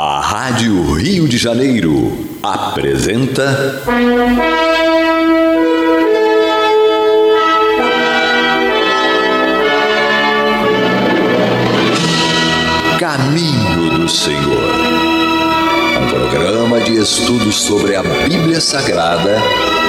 [0.00, 3.82] A Rádio Rio de Janeiro apresenta.
[13.00, 14.57] Caminho do Senhor.
[16.84, 19.36] De estudos sobre a Bíblia Sagrada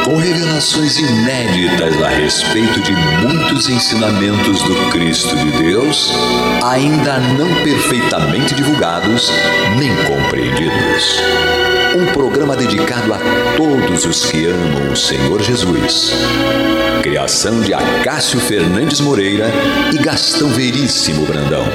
[0.03, 6.11] com revelações inéditas a respeito de muitos ensinamentos do Cristo de Deus,
[6.63, 9.31] ainda não perfeitamente divulgados
[9.77, 11.21] nem compreendidos.
[11.95, 13.19] Um programa dedicado a
[13.55, 16.13] todos os que amam o Senhor Jesus.
[17.03, 19.51] Criação de Acácio Fernandes Moreira
[19.93, 21.65] e Gastão Veríssimo Brandão.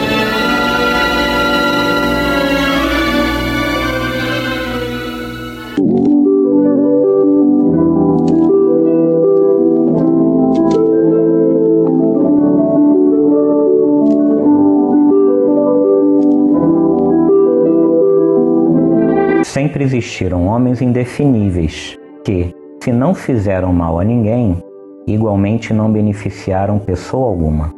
[19.84, 24.56] Existiram homens indefiníveis que, se não fizeram mal a ninguém,
[25.06, 27.72] igualmente não beneficiaram pessoa alguma.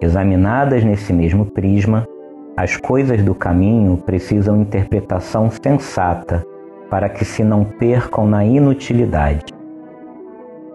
[0.00, 2.06] Examinadas nesse mesmo prisma,
[2.56, 6.44] as coisas do caminho precisam interpretação sensata
[6.90, 9.44] para que se não percam na inutilidade.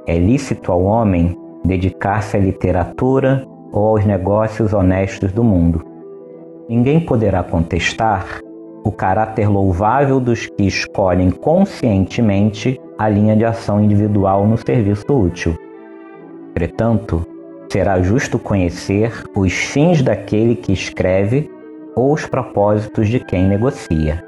[0.08, 5.84] É lícito ao homem dedicar-se à literatura ou aos negócios honestos do mundo.
[6.70, 8.40] Ninguém poderá contestar
[8.84, 15.56] o caráter louvável dos que escolhem conscientemente a linha de ação individual no serviço útil.
[16.52, 17.26] Entretanto,
[17.72, 21.50] será justo conhecer os fins daquele que escreve
[21.96, 24.24] ou os propósitos de quem negocia.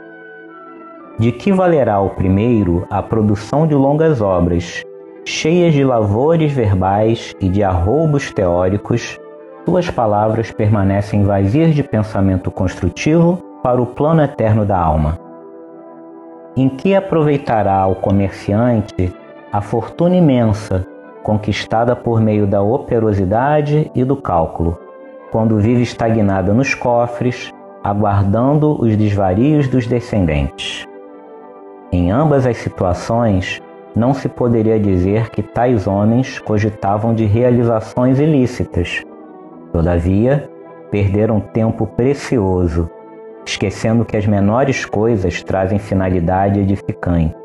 [1.19, 4.83] De que valerá ao primeiro a produção de longas obras,
[5.23, 9.19] cheias de lavores verbais e de arroubos teóricos,
[9.65, 15.17] suas palavras permanecem vazias de pensamento construtivo para o plano eterno da alma.
[16.55, 19.11] Em que aproveitará ao comerciante
[19.51, 20.85] a fortuna imensa
[21.23, 24.77] conquistada por meio da operosidade e do cálculo,
[25.31, 27.51] quando vive estagnada nos cofres,
[27.83, 30.85] aguardando os desvarios dos descendentes.
[31.91, 33.59] Em ambas as situações,
[33.95, 39.01] não se poderia dizer que tais homens cogitavam de realizações ilícitas.
[39.71, 40.47] Todavia,
[40.91, 42.87] perderam tempo precioso
[43.45, 47.35] esquecendo que as menores coisas trazem finalidade edificante.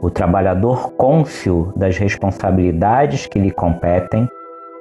[0.00, 4.28] O trabalhador cônscio das responsabilidades que lhe competem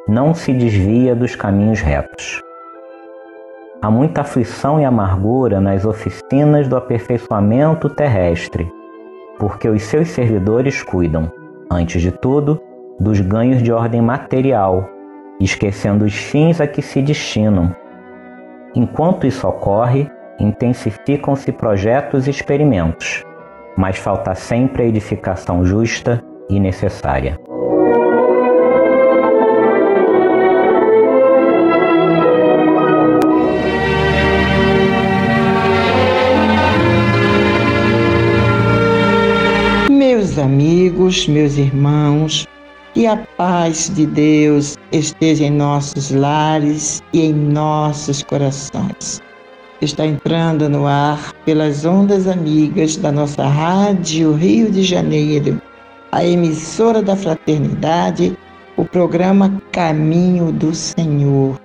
[0.07, 2.41] não se desvia dos caminhos retos.
[3.81, 8.71] Há muita aflição e amargura nas oficinas do aperfeiçoamento terrestre,
[9.39, 11.31] porque os seus servidores cuidam,
[11.69, 12.61] antes de tudo,
[12.99, 14.89] dos ganhos de ordem material,
[15.39, 17.75] esquecendo os fins a que se destinam
[18.75, 23.23] Enquanto isso ocorre, intensificam-se projetos e experimentos,
[23.75, 27.39] mas falta sempre a edificação justa e necessária.
[39.89, 42.47] Meus amigos, meus irmãos,
[42.97, 49.21] que a paz de Deus esteja em nossos lares e em nossos corações.
[49.83, 55.61] Está entrando no ar pelas ondas amigas da nossa Rádio Rio de Janeiro,
[56.11, 58.35] a emissora da fraternidade,
[58.77, 61.61] o programa Caminho do Senhor.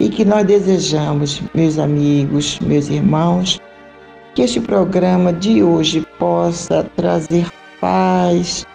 [0.00, 3.60] E que nós desejamos, meus amigos, meus irmãos,
[4.34, 7.46] que este programa de hoje possa trazer
[7.78, 8.66] paz,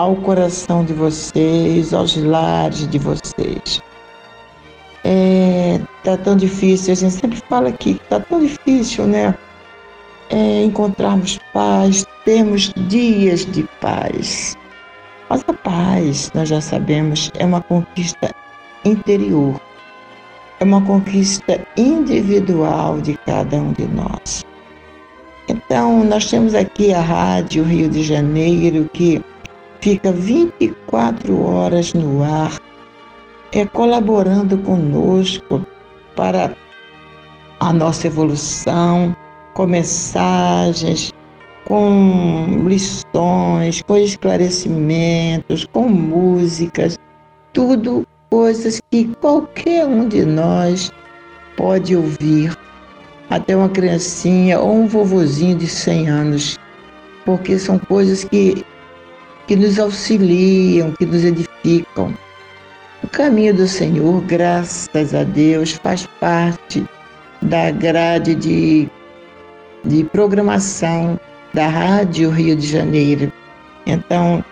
[0.00, 3.82] ao coração de vocês, aos lares de vocês.
[5.04, 9.34] É, tá tão difícil, a gente sempre fala aqui tá tão difícil, né?
[10.30, 14.56] É, encontrarmos paz, termos dias de paz.
[15.28, 18.34] Mas a paz, nós já sabemos, é uma conquista
[18.86, 19.60] interior,
[20.60, 24.46] é uma conquista individual de cada um de nós.
[25.46, 29.22] Então, nós temos aqui a Rádio Rio de Janeiro, que
[29.80, 32.58] fica 24 horas no ar,
[33.52, 35.64] é colaborando conosco
[36.14, 36.54] para
[37.58, 39.14] a nossa evolução,
[39.54, 41.12] com mensagens,
[41.64, 46.98] com lições, com esclarecimentos, com músicas,
[47.52, 50.92] tudo coisas que qualquer um de nós
[51.56, 52.56] pode ouvir,
[53.28, 56.58] até uma criancinha ou um vovozinho de 100 anos,
[57.24, 58.64] porque são coisas que
[59.50, 62.16] que nos auxiliam, que nos edificam.
[63.02, 66.86] O caminho do Senhor, graças a Deus, faz parte
[67.42, 68.88] da grade de,
[69.84, 71.18] de programação
[71.52, 73.32] da Rádio Rio de Janeiro.
[73.86, 74.44] Então,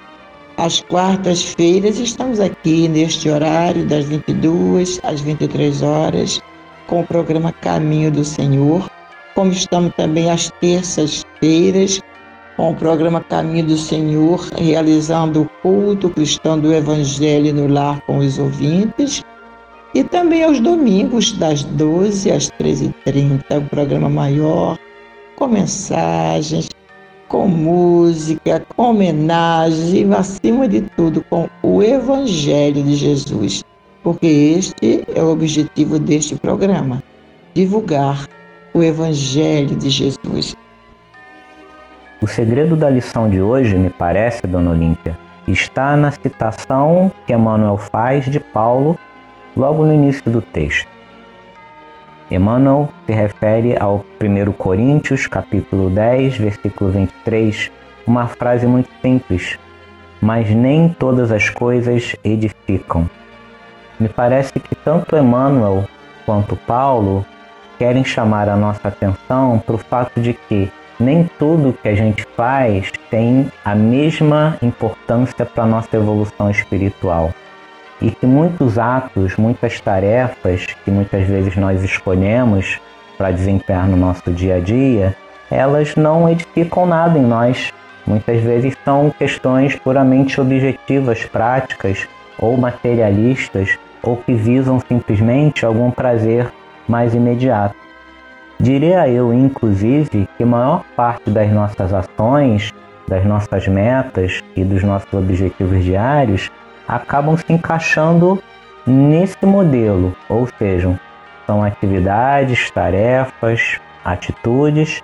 [0.57, 6.43] às quartas-feiras estamos aqui neste horário das 22 às 23 horas
[6.89, 8.91] com o programa Caminho do Senhor,
[9.37, 12.03] como estamos também às terças-feiras
[12.59, 18.19] com o programa Caminho do Senhor, realizando o culto cristão do Evangelho no lar com
[18.19, 19.23] os ouvintes.
[19.95, 24.77] E também aos domingos, das 12 às 13h30, o um programa maior,
[25.37, 26.69] com mensagens,
[27.29, 33.63] com música, com homenagem acima de tudo, com o Evangelho de Jesus.
[34.03, 37.01] Porque este é o objetivo deste programa:
[37.55, 38.29] divulgar
[38.75, 40.57] o Evangelho de Jesus.
[42.21, 45.17] O segredo da lição de hoje, me parece, Dona Olímpia,
[45.47, 48.99] está na citação que Emmanuel faz de Paulo
[49.57, 50.89] logo no início do texto.
[52.29, 57.71] Emmanuel se refere ao 1 Coríntios, capítulo 10, versículo 23,
[58.05, 59.57] uma frase muito simples,
[60.21, 63.09] mas nem todas as coisas edificam.
[63.99, 65.85] Me parece que tanto Emmanuel
[66.27, 67.25] quanto Paulo
[67.79, 70.69] querem chamar a nossa atenção para o fato de que
[70.99, 77.33] nem tudo que a gente faz tem a mesma importância para a nossa evolução espiritual.
[78.01, 82.81] E que muitos atos, muitas tarefas que muitas vezes nós escolhemos
[83.17, 85.17] para desempenhar no nosso dia a dia,
[85.51, 87.73] elas não edificam nada em nós.
[88.07, 92.07] Muitas vezes são questões puramente objetivas, práticas
[92.39, 96.51] ou materialistas, ou que visam simplesmente algum prazer
[96.87, 97.88] mais imediato.
[98.61, 102.75] Diria eu, inclusive, que a maior parte das nossas ações,
[103.07, 106.51] das nossas metas e dos nossos objetivos diários
[106.87, 108.43] acabam se encaixando
[108.87, 110.99] nesse modelo, ou seja,
[111.47, 115.03] são atividades, tarefas, atitudes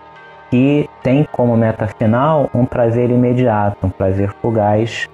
[0.51, 5.09] que têm como meta final um prazer imediato, um prazer fugaz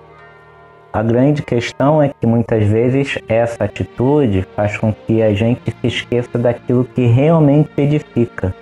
[0.93, 5.87] a grande questão é que muitas vezes essa atitude faz com que a gente se
[5.87, 8.53] esqueça daquilo que realmente edifica.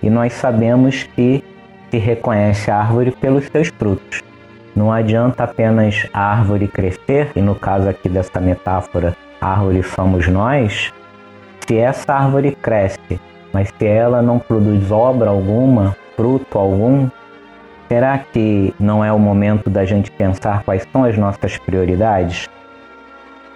[0.00, 1.42] E nós sabemos que
[1.90, 4.22] se reconhece a árvore pelos seus frutos.
[4.76, 10.92] Não adianta apenas a árvore crescer, e no caso aqui dessa metáfora, árvore somos nós,
[11.66, 13.20] se essa árvore cresce,
[13.52, 17.08] mas se ela não produz obra alguma, fruto algum,
[17.88, 22.48] Será que não é o momento da gente pensar quais são as nossas prioridades?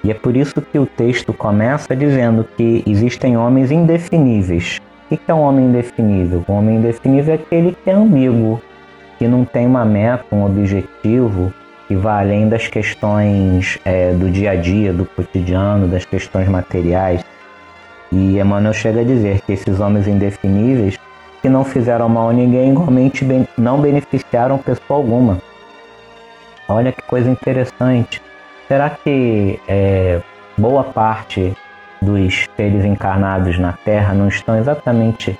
[0.05, 4.81] E é por isso que o texto começa dizendo que existem homens indefiníveis.
[5.11, 6.45] O que é um homem indefinível?
[6.49, 8.63] Um homem indefinível é aquele que é ambíguo,
[9.19, 11.53] que não tem uma meta, um objetivo
[11.89, 17.25] que vá além das questões é, do dia a dia, do cotidiano, das questões materiais.
[18.13, 20.97] E Emmanuel chega a dizer que esses homens indefiníveis
[21.41, 23.27] que não fizeram mal a ninguém, igualmente
[23.57, 25.39] não beneficiaram pessoa alguma.
[26.69, 28.23] Olha que coisa interessante.
[28.69, 30.21] Será que é,
[30.57, 31.53] boa parte
[32.01, 35.39] dos seres encarnados na Terra não estão exatamente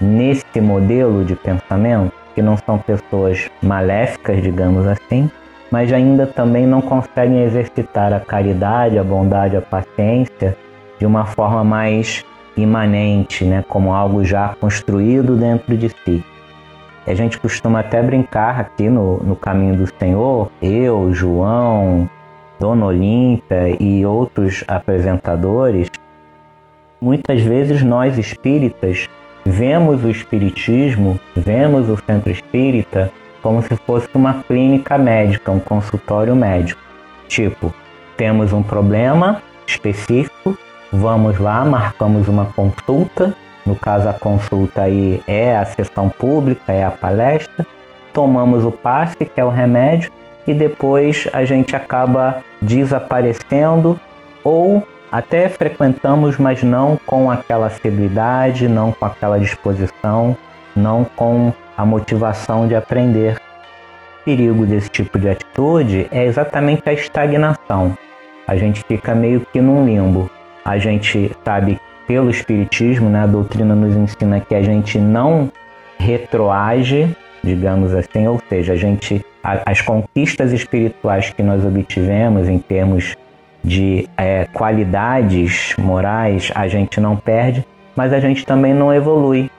[0.00, 2.12] nesse modelo de pensamento?
[2.34, 5.28] Que não são pessoas maléficas, digamos assim,
[5.70, 10.56] mas ainda também não conseguem exercitar a caridade, a bondade, a paciência
[10.98, 12.24] de uma forma mais
[12.62, 16.24] imanente, né, como algo já construído dentro de si.
[17.06, 22.08] A gente costuma até brincar aqui no, no caminho do Senhor, eu, João,
[22.60, 25.88] Dona Olímpia e outros apresentadores,
[27.00, 29.08] muitas vezes nós espíritas
[29.46, 36.34] vemos o espiritismo, vemos o centro espírita como se fosse uma clínica médica, um consultório
[36.34, 36.80] médico.
[37.28, 37.72] Tipo,
[38.16, 40.58] temos um problema específico,
[40.92, 43.34] Vamos lá, marcamos uma consulta.
[43.66, 47.66] No caso, a consulta aí é a sessão pública, é a palestra.
[48.14, 50.10] Tomamos o passe, que é o remédio,
[50.46, 54.00] e depois a gente acaba desaparecendo
[54.42, 60.36] ou até frequentamos, mas não com aquela assiduidade, não com aquela disposição,
[60.74, 63.36] não com a motivação de aprender.
[64.20, 67.96] O perigo desse tipo de atitude é exatamente a estagnação.
[68.46, 70.30] A gente fica meio que num limbo.
[70.68, 75.50] A gente sabe pelo Espiritismo, né, a doutrina nos ensina que a gente não
[75.98, 77.08] retroage,
[77.42, 83.16] digamos assim, ou seja, a gente, a, as conquistas espirituais que nós obtivemos em termos
[83.64, 89.50] de é, qualidades morais, a gente não perde, mas a gente também não evolui.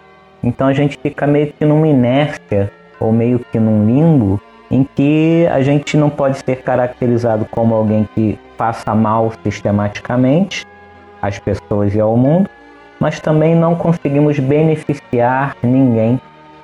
[0.43, 4.39] Então a gente fica meio que numa inércia ou meio que num limbo
[4.69, 10.67] em que a gente não pode ser caracterizado como alguém que faça mal sistematicamente,
[11.21, 12.49] às pessoas e ao mundo,
[12.99, 16.19] mas também não conseguimos beneficiar ninguém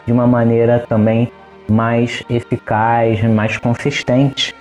[0.05, 1.31] de uma maneira também
[1.69, 4.55] mais eficaz, mais consistente.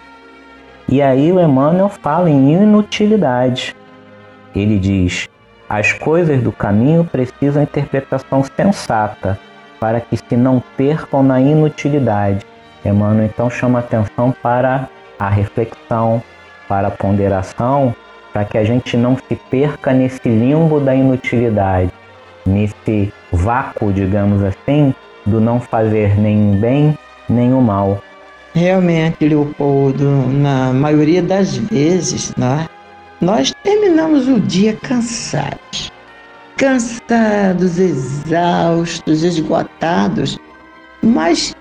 [0.88, 3.74] E aí o Emmanuel fala em inutilidade.
[4.54, 5.28] Ele diz:
[5.68, 9.38] as coisas do caminho precisam interpretação sensata,
[9.80, 12.44] para que se não percam na inutilidade.
[12.84, 16.22] Emmanuel então chama atenção para a reflexão,
[16.68, 17.94] para a ponderação,
[18.34, 21.90] para que a gente não se perca nesse limbo da inutilidade,
[22.44, 24.92] nesse vácuo, digamos assim,
[25.24, 26.98] do não fazer nem o bem
[27.28, 28.02] nem o mal.
[28.54, 32.66] Realmente, Leopoldo, na maioria das vezes, né,
[33.20, 35.92] nós terminamos o dia cansados.
[36.56, 40.38] Cansados, exaustos, esgotados,
[41.02, 41.54] mas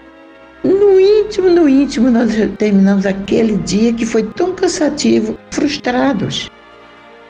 [0.63, 6.49] no íntimo, no íntimo, nós terminamos aquele dia que foi tão cansativo, frustrados.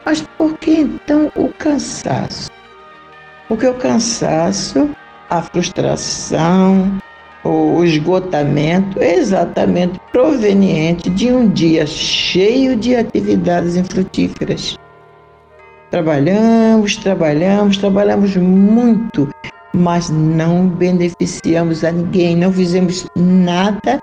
[0.05, 2.51] Mas por que então o cansaço?
[3.47, 4.89] Porque o cansaço,
[5.29, 6.97] a frustração,
[7.43, 14.77] o esgotamento é exatamente proveniente de um dia cheio de atividades infrutíferas.
[15.91, 19.29] Trabalhamos, trabalhamos, trabalhamos muito,
[19.73, 24.01] mas não beneficiamos a ninguém, não fizemos nada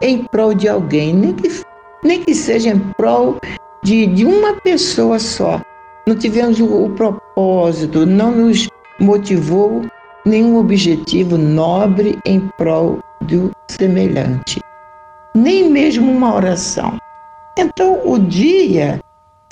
[0.00, 1.48] em prol de alguém, nem que,
[2.02, 3.38] nem que seja em prol
[3.86, 5.60] de, de uma pessoa só.
[6.08, 9.86] Não tivemos o, o propósito, não nos motivou
[10.24, 14.60] nenhum objetivo nobre em prol do semelhante,
[15.36, 16.98] nem mesmo uma oração.
[17.56, 19.00] Então, o dia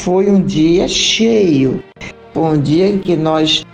[0.00, 1.82] foi um dia cheio,
[2.32, 3.64] foi um dia em que nós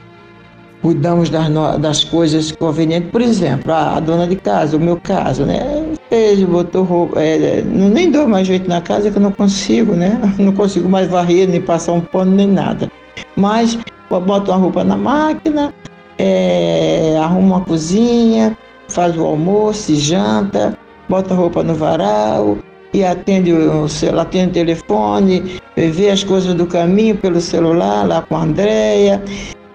[0.83, 1.49] cuidamos das,
[1.79, 3.11] das coisas convenientes.
[3.11, 5.90] Por exemplo, a, a, dona de casa, o meu caso, né?
[6.11, 9.95] Fez, botou roupa, é, não, nem dou mais jeito na casa que eu não consigo,
[9.95, 10.21] né?
[10.39, 12.91] Não consigo mais varrer, nem passar um pano, nem nada.
[13.37, 15.73] Mas boto uma roupa na máquina,
[16.19, 20.77] é, arruma a cozinha, faz o almoço, janta,
[21.09, 22.59] bota roupa no varal
[22.93, 23.87] e atende o,
[24.19, 29.23] atende o telefone, vê as coisas do caminho pelo celular, lá com a Andréia,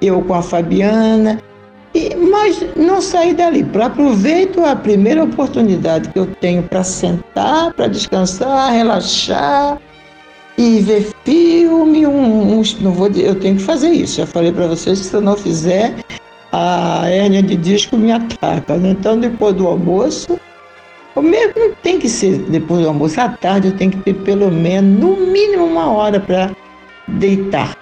[0.01, 1.41] eu com a Fabiana.
[1.95, 3.65] E, mas não sair dali.
[3.81, 9.79] Aproveito a primeira oportunidade que eu tenho para sentar, para descansar, relaxar
[10.57, 12.05] e ver filme.
[12.05, 14.17] Um, um, não vou, eu tenho que fazer isso.
[14.17, 15.95] Já falei para vocês que se eu não fizer,
[16.51, 18.75] a hérnia de disco me ataca.
[18.75, 18.89] Né?
[18.89, 20.37] Então, depois do almoço,
[21.15, 24.15] o mesmo não tem que ser depois do almoço, à tarde eu tenho que ter
[24.15, 26.51] pelo menos, no mínimo, uma hora para
[27.07, 27.77] deitar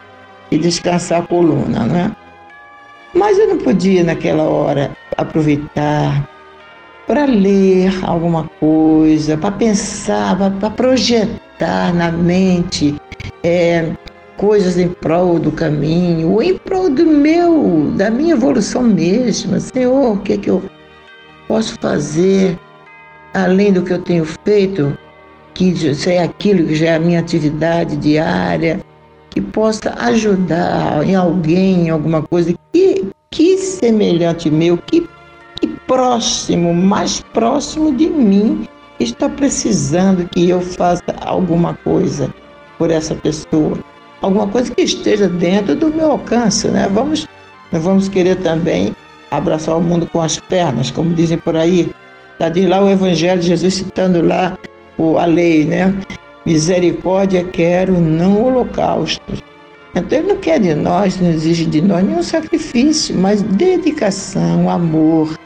[0.51, 2.15] e descansar a coluna, né?
[3.13, 6.27] Mas eu não podia, naquela hora, aproveitar
[7.05, 12.95] para ler alguma coisa, para pensar, para projetar na mente
[13.43, 13.91] é,
[14.37, 19.59] coisas em prol do caminho, ou em prol do meu, da minha evolução mesma.
[19.59, 20.63] Senhor, o que é que eu
[21.47, 22.57] posso fazer
[23.33, 24.97] além do que eu tenho feito,
[25.53, 25.73] que
[26.07, 28.79] é aquilo que já é a minha atividade diária,
[29.33, 35.07] que possa ajudar em alguém, em alguma coisa que, que semelhante meu, que,
[35.59, 38.67] que próximo, mais próximo de mim,
[38.99, 42.33] está precisando que eu faça alguma coisa
[42.77, 43.77] por essa pessoa
[44.23, 46.89] alguma coisa que esteja dentro do meu alcance, né?
[46.91, 47.27] Vamos,
[47.71, 48.95] vamos querer também
[49.29, 51.91] abraçar o mundo com as pernas, como dizem por aí.
[52.31, 54.57] Está de lá o Evangelho, Jesus citando lá
[54.97, 55.93] o, a lei, né?
[56.45, 59.41] Misericórdia quero, não holocaustos.
[59.95, 65.37] Então ele não quer de nós, não exige de nós nenhum sacrifício, mas dedicação, amor,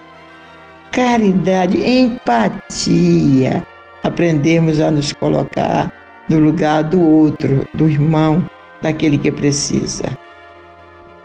[0.91, 3.63] caridade, empatia.
[4.03, 5.91] Aprendemos a nos colocar
[6.29, 8.43] no lugar do outro, do irmão,
[8.81, 10.05] daquele que precisa.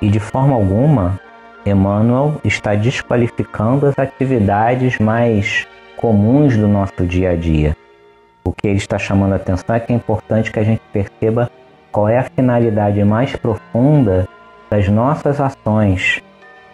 [0.00, 1.19] E de forma alguma,
[1.64, 7.76] Emmanuel está desqualificando as atividades mais comuns do nosso dia a dia.
[8.44, 11.50] O que ele está chamando a atenção é que é importante que a gente perceba
[11.90, 14.28] qual é a finalidade mais profunda
[14.70, 16.20] das nossas ações.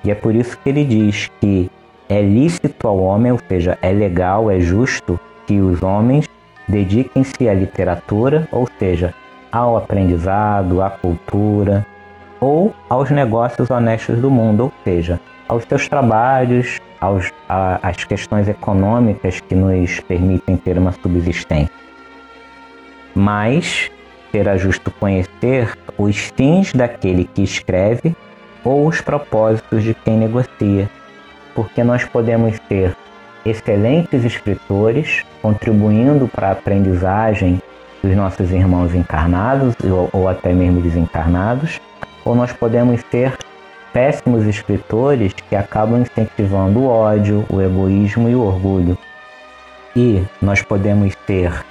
[0.05, 1.71] E é por isso que ele diz que
[2.09, 6.27] é lícito ao homem, ou seja, é legal, é justo que os homens
[6.67, 9.13] dediquem-se à literatura, ou seja,
[9.51, 11.85] ao aprendizado, à cultura
[12.41, 18.49] ou aos negócios honestos do mundo, ou seja, aos seus trabalhos, aos, a, às questões
[18.49, 21.73] econômicas que nos permitem ter uma subsistência.
[23.15, 23.91] Mas
[24.31, 28.15] será justo conhecer os fins daquele que escreve
[28.65, 30.89] ou os propósitos de quem negocia,
[31.55, 32.95] porque nós podemos ser
[33.45, 37.61] excelentes escritores, contribuindo para a aprendizagem
[38.03, 41.81] dos nossos irmãos encarnados ou, ou até mesmo desencarnados,
[42.25, 43.37] ou nós podemos ser
[43.93, 48.97] péssimos escritores que acabam incentivando o ódio, o egoísmo e o orgulho.
[49.97, 51.65] E nós podemos ser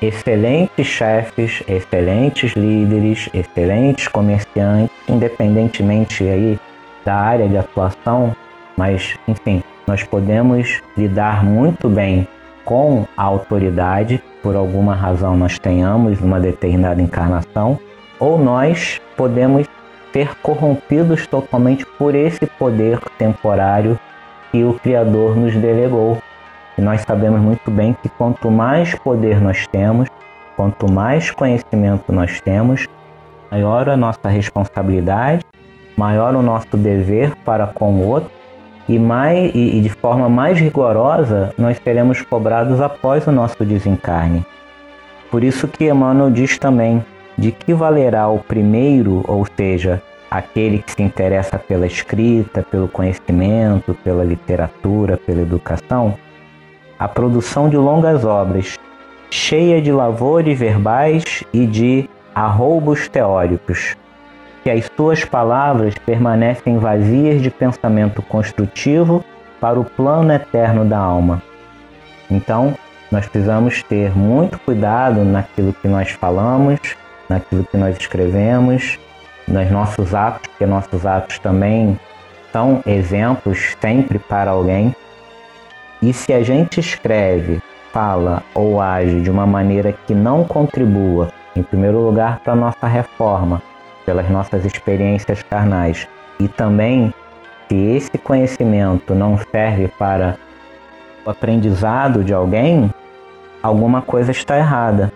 [0.00, 6.58] excelentes chefes, excelentes líderes, excelentes comerciantes, independentemente aí
[7.04, 8.34] da área de atuação,
[8.76, 12.26] mas enfim, nós podemos lidar muito bem
[12.64, 17.78] com a autoridade, por alguma razão nós tenhamos uma determinada encarnação,
[18.18, 19.66] ou nós podemos
[20.12, 23.98] ser corrompidos totalmente por esse poder temporário
[24.50, 26.18] que o Criador nos delegou.
[26.76, 30.08] E nós sabemos muito bem que quanto mais poder nós temos,
[30.56, 32.86] quanto mais conhecimento nós temos,
[33.50, 35.44] maior a nossa responsabilidade,
[35.96, 38.30] maior o nosso dever para com o outro
[38.88, 44.44] e, mais, e, e de forma mais rigorosa nós seremos cobrados após o nosso desencarne.
[45.30, 47.04] Por isso que Emmanuel diz também
[47.36, 53.94] de que valerá o primeiro, ou seja, aquele que se interessa pela escrita, pelo conhecimento,
[54.02, 56.14] pela literatura, pela educação,
[56.98, 58.78] a produção de longas obras,
[59.30, 63.96] cheia de lavores verbais e de arroubos teóricos,
[64.62, 69.24] que as suas palavras permanecem vazias de pensamento construtivo
[69.60, 71.42] para o plano eterno da alma.
[72.30, 72.74] Então,
[73.10, 76.80] nós precisamos ter muito cuidado naquilo que nós falamos,
[77.32, 78.98] naquilo que nós escrevemos,
[79.48, 81.98] nos nossos atos, porque nossos atos também
[82.52, 84.94] são exemplos sempre para alguém.
[86.00, 87.60] E se a gente escreve,
[87.92, 92.86] fala ou age de uma maneira que não contribua, em primeiro lugar, para a nossa
[92.86, 93.62] reforma,
[94.04, 96.08] pelas nossas experiências carnais.
[96.40, 97.12] E também,
[97.68, 100.36] se esse conhecimento não serve para
[101.24, 102.92] o aprendizado de alguém,
[103.62, 105.12] alguma coisa está errada.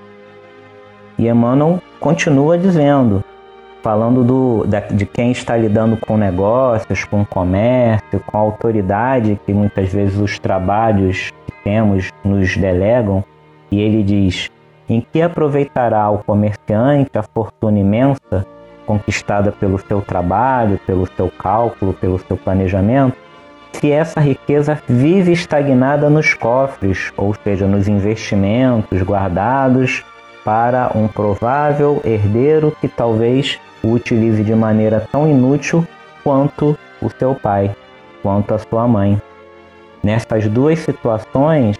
[1.18, 3.24] E Emmanuel continua dizendo,
[3.82, 10.18] falando do, de quem está lidando com negócios, com comércio, com autoridade, que muitas vezes
[10.18, 13.24] os trabalhos que temos nos delegam,
[13.70, 14.50] e ele diz:
[14.88, 18.46] em que aproveitará o comerciante a fortuna imensa
[18.86, 23.16] conquistada pelo seu trabalho, pelo seu cálculo, pelo seu planejamento,
[23.72, 30.04] se essa riqueza vive estagnada nos cofres, ou seja, nos investimentos guardados
[30.46, 35.84] para um provável herdeiro que talvez o utilize de maneira tão inútil
[36.22, 37.74] quanto o seu pai,
[38.22, 39.20] quanto a sua mãe.
[40.04, 41.76] Nessas duas situações,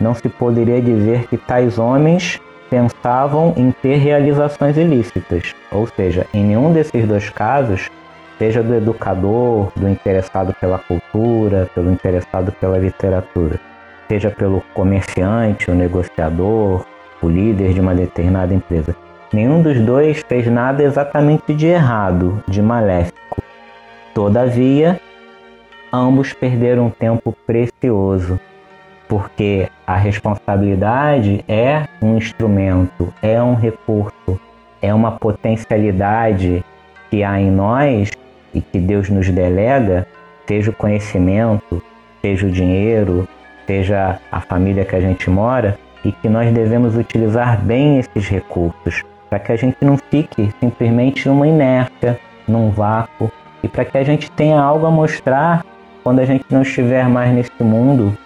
[0.00, 6.42] não se poderia dizer que tais homens pensavam em ter realizações ilícitas, ou seja, em
[6.42, 7.88] nenhum desses dois casos,
[8.36, 13.60] seja do educador, do interessado pela cultura, pelo interessado pela literatura,
[14.08, 16.84] seja pelo comerciante, o negociador,
[17.22, 18.94] o líder de uma determinada empresa.
[19.32, 23.42] Nenhum dos dois fez nada exatamente de errado, de maléfico.
[24.14, 25.00] Todavia,
[25.92, 28.40] ambos perderam tempo precioso
[29.08, 34.38] porque a responsabilidade é um instrumento, é um recurso,
[34.82, 36.62] é uma potencialidade
[37.10, 38.10] que há em nós
[38.52, 40.06] e que Deus nos delega,
[40.46, 41.82] seja o conhecimento,
[42.20, 43.26] seja o dinheiro,
[43.66, 45.78] seja a família que a gente mora,
[46.08, 51.28] e que nós devemos utilizar bem esses recursos para que a gente não fique simplesmente
[51.28, 52.18] numa inércia,
[52.48, 53.30] num vácuo,
[53.62, 55.66] e para que a gente tenha algo a mostrar
[56.02, 58.16] quando a gente não estiver mais nesse mundo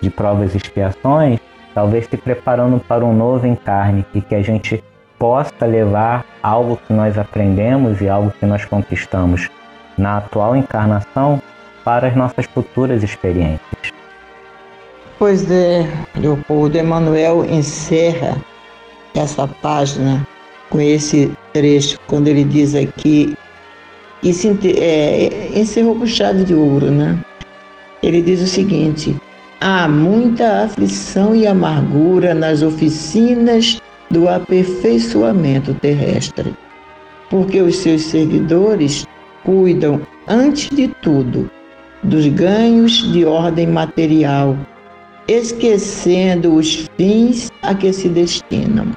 [0.00, 1.38] de provas e expiações,
[1.72, 4.82] talvez se preparando para um novo encarne e que a gente
[5.16, 9.48] possa levar algo que nós aprendemos e algo que nós conquistamos
[9.96, 11.40] na atual encarnação
[11.84, 13.97] para as nossas futuras experiências.
[15.18, 18.36] Pois é, Leopoldo Emanuel encerra
[19.16, 20.24] essa página
[20.70, 23.36] com esse trecho, quando ele diz aqui,
[24.22, 27.18] e se, é, encerrou com chave de ouro, né?
[28.00, 29.16] Ele diz o seguinte:
[29.60, 36.54] Há muita aflição e amargura nas oficinas do aperfeiçoamento terrestre,
[37.28, 39.04] porque os seus servidores
[39.42, 41.50] cuidam, antes de tudo,
[42.04, 44.56] dos ganhos de ordem material,
[45.28, 48.92] esquecendo os fins a que se destinam.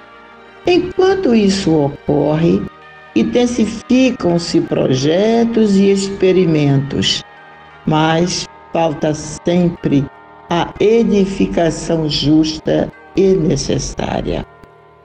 [0.66, 2.62] Enquanto isso ocorre,
[3.16, 7.24] intensificam-se projetos e experimentos,
[7.86, 10.06] mas falta sempre
[10.50, 14.46] a edificação justa e necessária.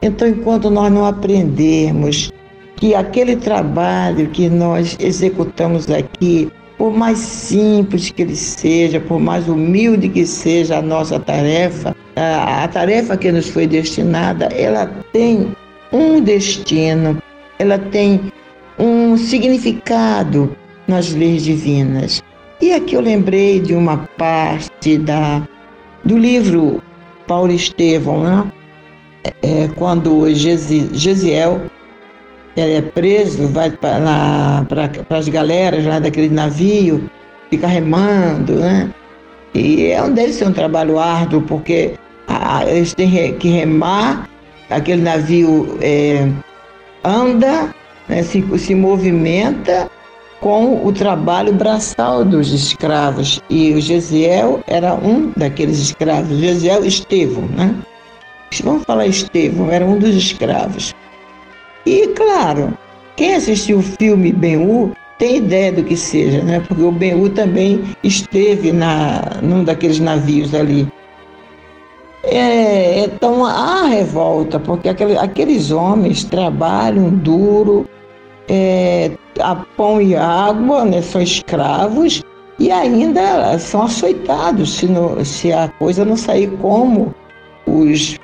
[0.03, 2.33] Então, enquanto nós não aprendermos
[2.77, 9.49] que aquele trabalho que nós executamos aqui, por mais simples que ele seja, por mais
[9.49, 15.53] humilde que seja a nossa tarefa, a, tarefa que nos foi destinada, ela tem
[15.93, 17.21] um destino,
[17.59, 18.33] ela tem
[18.79, 20.55] um significado
[20.87, 22.23] nas leis divinas.
[22.61, 25.47] E aqui eu lembrei de uma parte da,
[26.05, 26.83] do livro
[27.27, 28.53] Paulo Estevão, né?
[29.43, 31.61] É, quando Gesiel
[32.57, 34.65] é preso, vai para
[35.11, 37.09] as galeras lá daquele navio,
[37.51, 38.91] fica remando, né?
[39.55, 41.95] E é um deve ser um trabalho árduo, porque
[42.27, 44.29] a, eles têm que remar,
[44.71, 46.29] aquele navio é,
[47.05, 47.75] anda,
[48.09, 49.91] né, se, se movimenta
[50.41, 53.41] com o trabalho braçal dos escravos.
[53.49, 57.75] E o Gesiel era um daqueles escravos, Gesiel Estevão, né?
[58.63, 60.95] Vamos falar Estevão, era um dos escravos.
[61.87, 62.77] E, claro,
[63.17, 66.61] quem assistiu o filme Ben-Hur tem ideia do que seja, né?
[66.67, 70.87] Porque o Ben-Hur também esteve na, num daqueles navios ali.
[72.25, 77.89] É, então há revolta, porque aquele, aqueles homens trabalham duro,
[78.49, 82.23] é, a pão e água, né, são escravos
[82.59, 84.89] e ainda são açoitados se,
[85.25, 87.15] se a coisa não sair como
[87.65, 88.19] os,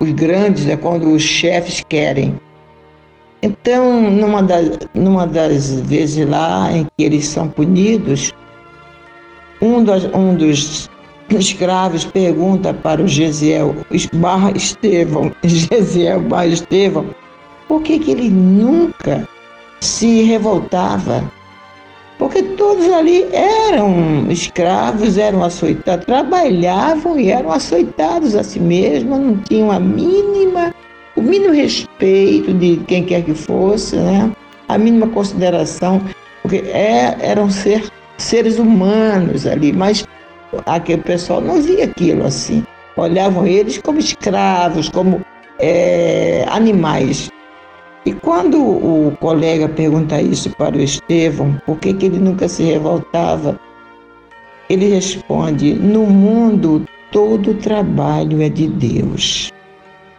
[0.00, 2.34] os grandes, né, quando os chefes querem.
[3.46, 8.32] Então, numa das, numa das vezes lá em que eles são punidos,
[9.62, 10.90] um dos, um dos
[11.30, 13.72] escravos pergunta para o Gesiel
[14.14, 17.06] barra Estevão, Gesiel barra Estevão,
[17.68, 19.28] por que, que ele nunca
[19.80, 21.22] se revoltava,
[22.18, 29.36] porque todos ali eram escravos, eram açoitados, trabalhavam e eram açoitados a si mesmos, não
[29.36, 30.74] tinham a mínima,
[31.16, 34.30] o mínimo respeito de quem quer que fosse, né?
[34.68, 36.00] a mínima consideração,
[36.42, 37.84] porque é, eram ser,
[38.18, 40.06] seres humanos ali, mas
[40.66, 42.64] aquele pessoal não via aquilo assim.
[42.96, 45.20] Olhavam eles como escravos, como
[45.58, 47.30] é, animais.
[48.04, 52.62] E quando o colega pergunta isso para o Estevão, por que, que ele nunca se
[52.62, 53.58] revoltava,
[54.70, 59.52] ele responde: No mundo todo trabalho é de Deus.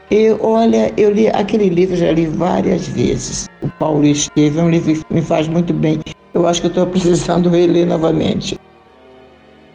[0.09, 3.49] Eu, olha, eu li aquele livro, já li várias vezes.
[3.61, 5.99] O Paulo Estevão, é um livro que me faz muito bem.
[6.33, 8.57] Eu acho que estou precisando reler novamente.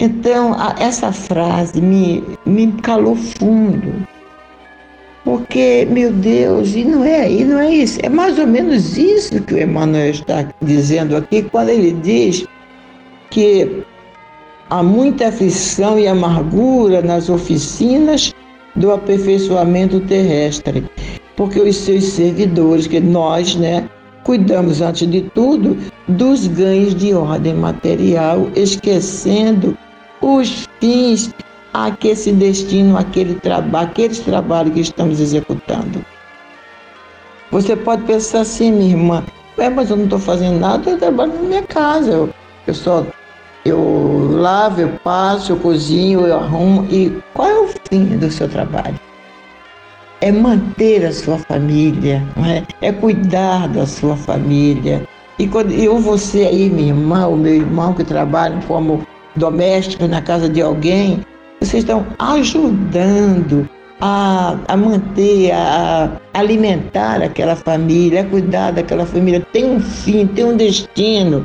[0.01, 4.07] Então, a, essa frase me, me calou fundo.
[5.23, 8.01] Porque, meu Deus, e não é, e não é isso.
[8.03, 12.47] É mais ou menos isso que o Emmanuel está dizendo aqui, quando ele diz
[13.31, 13.85] que
[14.71, 18.33] há muita aflição e amargura nas oficinas
[18.76, 20.85] do aperfeiçoamento terrestre,
[21.37, 23.88] porque os seus servidores, que nós, né,
[24.24, 25.76] cuidamos antes de tudo
[26.08, 29.76] dos ganhos de ordem material, esquecendo
[30.20, 31.35] os fins
[31.74, 36.04] a que se destinam aquele trabalho, aqueles trabalhos que estamos executando.
[37.50, 39.24] Você pode pensar assim, minha irmã,
[39.58, 42.11] é, mas eu não estou fazendo nada, eu trabalho na minha casa.
[42.11, 42.30] Eu,
[42.66, 43.04] eu só
[43.64, 46.87] eu lavo, eu passo, eu cozinho, eu arrumo.
[46.90, 48.98] E qual é o fim do seu trabalho?
[50.20, 52.88] É manter a sua família, é?
[52.88, 52.92] é?
[52.92, 55.02] cuidar da sua família.
[55.38, 60.20] E quando eu, você aí, minha irmã, o meu irmão que trabalham como doméstico na
[60.20, 61.24] casa de alguém,
[61.61, 63.68] vocês estão ajudando
[64.00, 69.46] a, a manter, a, a, alimentar aquela família, a cuidar daquela família.
[69.52, 71.44] Tem um fim, tem um destino.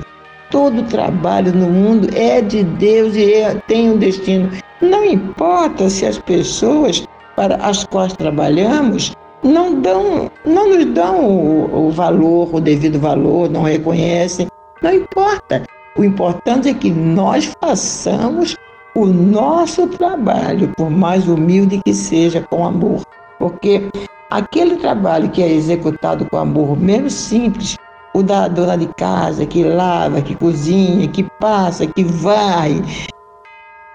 [0.50, 4.50] Todo trabalho no mundo é de Deus e é, tem um destino.
[4.82, 7.06] Não importa se as pessoas
[7.36, 13.50] para as quais trabalhamos não dão, não nos dão o, o valor, o devido valor,
[13.50, 14.48] não reconhecem.
[14.82, 15.64] Não importa.
[15.98, 18.56] O importante é que nós façamos
[18.96, 23.04] o nosso trabalho, por mais humilde que seja, com amor.
[23.38, 23.90] Porque
[24.30, 27.78] aquele trabalho que é executado com amor, mesmo simples,
[28.18, 32.82] o da dona de casa que lava, que cozinha, que passa, que vai,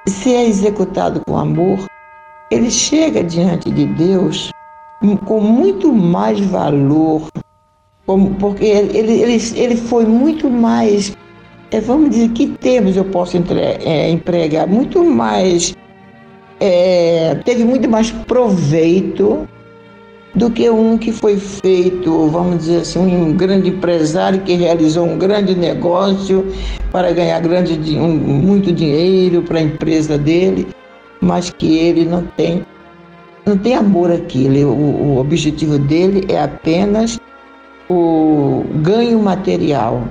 [0.06, 1.86] se é executado com amor,
[2.48, 4.52] ele chega diante de Deus
[5.24, 7.22] com muito mais valor,
[8.38, 11.16] porque ele, ele, ele foi muito mais
[11.72, 14.68] é, vamos dizer, que termos eu posso entre, é, empregar?
[14.68, 15.74] Muito mais,
[16.60, 19.48] é, teve muito mais proveito
[20.34, 25.18] do que um que foi feito, vamos dizer assim, um grande empresário que realizou um
[25.18, 26.46] grande negócio
[26.90, 30.68] para ganhar grande, um, muito dinheiro para a empresa dele,
[31.20, 32.64] mas que ele não tem,
[33.44, 34.70] não tem amor àquilo.
[34.70, 37.20] O, o objetivo dele é apenas
[37.90, 40.02] o ganho material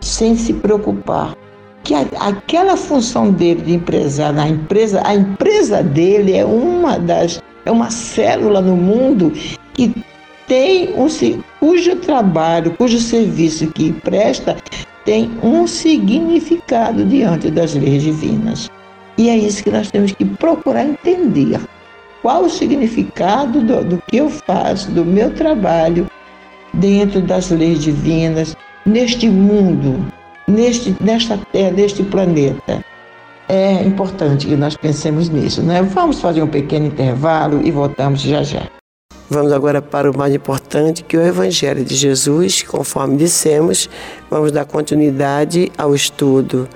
[0.00, 1.36] sem se preocupar
[1.82, 7.40] que a, aquela função dele de empresário, a empresa, a empresa dele é uma das
[7.64, 9.32] é uma célula no mundo
[9.74, 9.94] que
[10.46, 11.06] tem um
[11.60, 14.56] cujo trabalho, cujo serviço que presta
[15.04, 18.70] tem um significado diante das leis divinas.
[19.16, 21.60] E é isso que nós temos que procurar entender.
[22.22, 26.06] Qual o significado do, do que eu faço, do meu trabalho,
[26.74, 30.04] dentro das leis divinas, neste mundo,
[30.46, 32.84] neste, nesta terra, neste planeta.
[33.52, 35.82] É importante que nós pensemos nisso, né?
[35.82, 38.70] Vamos fazer um pequeno intervalo e voltamos já já.
[39.28, 43.90] Vamos agora para o mais importante, que é o Evangelho de Jesus, conforme dissemos,
[44.30, 46.68] vamos dar continuidade ao estudo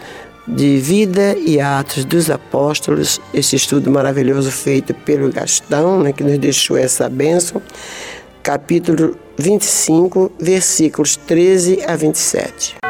[0.49, 6.39] de vida e atos dos apóstolos, esse estudo maravilhoso feito pelo Gastão, né, que nos
[6.39, 7.63] deixou essa bênção,
[8.43, 12.84] capítulo 25, versículos 13 a 27.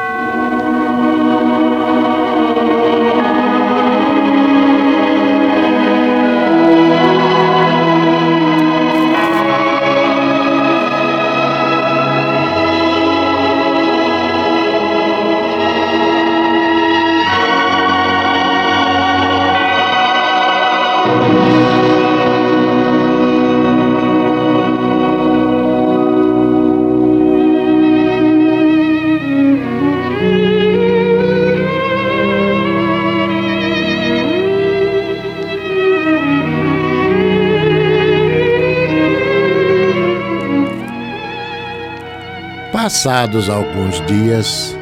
[42.94, 44.78] Passados alguns dias,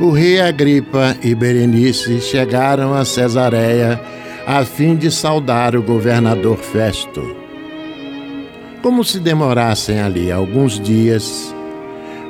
[0.00, 4.00] o rei Agripa e Berenice chegaram a Cesareia
[4.44, 7.36] a fim de saudar o governador Festo.
[8.82, 11.54] Como se demorassem ali alguns dias,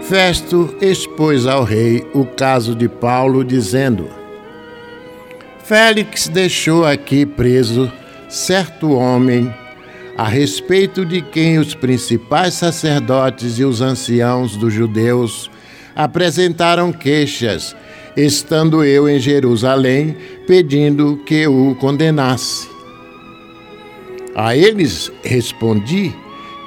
[0.03, 4.11] Festo expôs ao rei o caso de Paulo, dizendo:
[5.65, 7.91] Félix deixou aqui preso
[8.29, 9.51] certo homem
[10.19, 15.49] a respeito de quem os principais sacerdotes e os anciãos dos judeus
[15.95, 17.77] apresentaram queixas,
[18.17, 22.69] estando eu em Jerusalém, pedindo que o condenasse.
[24.35, 26.13] A eles respondi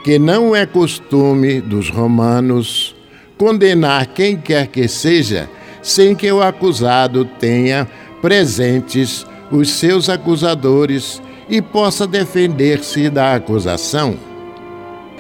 [0.02, 2.96] que não é costume dos romanos
[3.38, 5.50] condenar quem quer que seja
[5.82, 7.86] sem que o acusado tenha
[8.22, 14.16] presentes os seus acusadores e possa defender-se da acusação.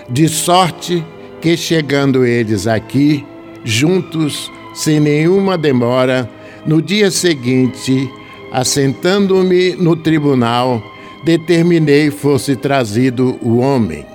[0.09, 1.05] De sorte
[1.41, 3.25] que, chegando eles aqui,
[3.65, 6.29] juntos, sem nenhuma demora,
[6.65, 8.09] no dia seguinte,
[8.49, 10.81] assentando-me no tribunal,
[11.25, 14.05] determinei fosse trazido o homem.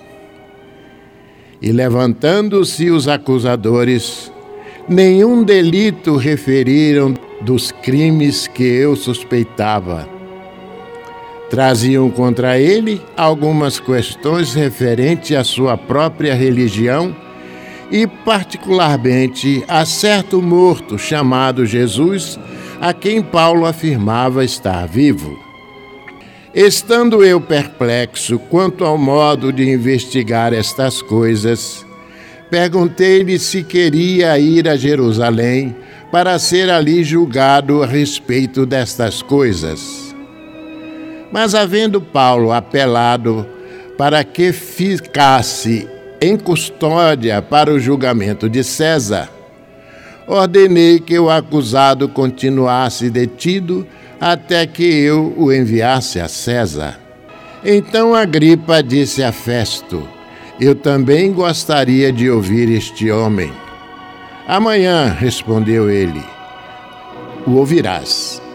[1.61, 4.33] E levantando-se os acusadores,
[4.89, 10.16] nenhum delito referiram dos crimes que eu suspeitava
[11.49, 17.15] traziam contra ele algumas questões referentes à sua própria religião
[17.91, 22.39] e, particularmente, a certo morto chamado Jesus,
[22.81, 25.39] a quem Paulo afirmava estar vivo.
[26.55, 31.87] Estando eu perplexo quanto ao modo de investigar estas coisas,
[32.51, 35.77] perguntei-lhe se queria ir a Jerusalém
[36.11, 40.06] para ser ali julgado a respeito destas coisas.
[41.33, 43.47] Mas havendo Paulo apelado
[43.99, 45.89] para que ficasse
[46.21, 49.29] em custódia para o julgamento de César,
[50.27, 53.87] ordenei que o acusado continuasse detido
[54.21, 56.99] até que eu o enviasse a César.
[57.65, 60.09] Então Agripa disse a Festo:
[60.61, 63.53] Eu também gostaria de ouvir este homem.
[64.47, 66.23] Amanhã, respondeu ele,
[67.47, 68.46] o ouvirás.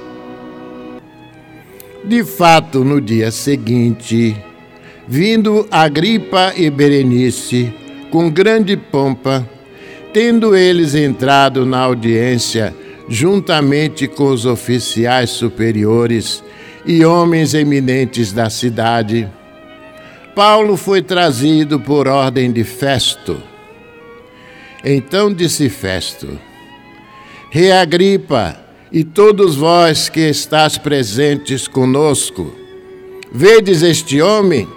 [2.03, 4.35] De fato, no dia seguinte,
[5.07, 7.71] vindo Agripa e Berenice
[8.09, 9.47] com grande pompa,
[10.11, 12.75] tendo eles entrado na audiência
[13.07, 16.43] juntamente com os oficiais superiores
[16.85, 19.29] e homens eminentes da cidade,
[20.35, 23.41] Paulo foi trazido por ordem de Festo.
[24.83, 26.39] Então disse Festo:
[27.49, 28.61] Rei Agripa,
[28.91, 32.54] e todos vós que estás presentes conosco,
[33.32, 34.67] vedes este homem,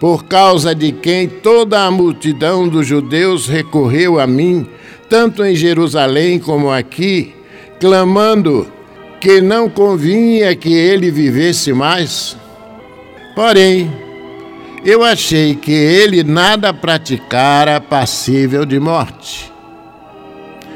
[0.00, 4.66] por causa de quem toda a multidão dos judeus recorreu a mim,
[5.08, 7.32] tanto em Jerusalém como aqui,
[7.78, 8.66] clamando
[9.20, 12.36] que não convinha que ele vivesse mais?
[13.34, 13.90] Porém,
[14.84, 19.50] eu achei que ele nada praticara passível de morte.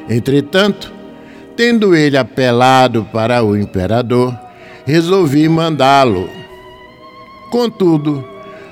[0.09, 0.98] Entretanto,
[1.59, 4.33] Tendo ele apelado para o imperador,
[4.87, 6.31] resolvi mandá-lo.
[7.51, 8.25] Contudo,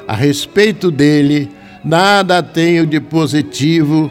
[0.07, 1.51] a respeito dele,
[1.85, 4.09] nada tenho de positivo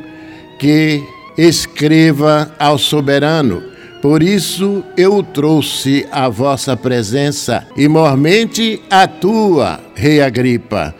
[0.59, 1.01] que
[1.37, 3.63] escreva ao soberano,
[4.01, 10.93] Por isso eu o trouxe à vossa presença, e mormente a tua, Rei Agripa,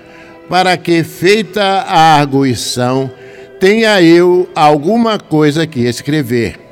[0.49, 3.11] para que, feita a arguição,
[3.59, 6.64] tenha eu alguma coisa que escrever.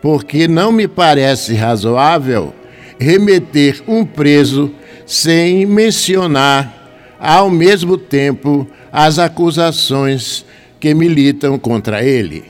[0.00, 2.54] Porque não me parece razoável
[2.98, 4.70] remeter um preso
[5.06, 10.44] sem mencionar, ao mesmo tempo, as acusações
[10.78, 12.44] que militam contra ele.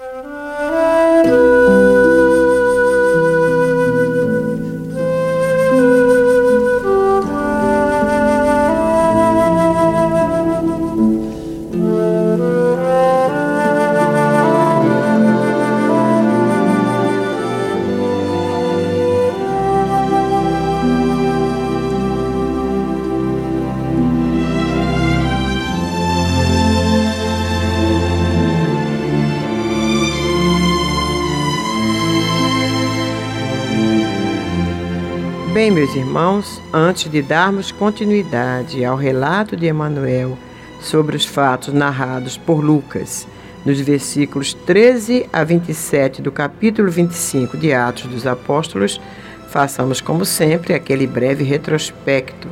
[35.90, 40.38] Meus irmãos, antes de darmos continuidade ao relato de Emanuel
[40.80, 43.26] sobre os fatos narrados por Lucas,
[43.64, 49.00] nos versículos 13 a 27 do capítulo 25 de Atos dos Apóstolos,
[49.48, 52.46] façamos como sempre aquele breve retrospecto.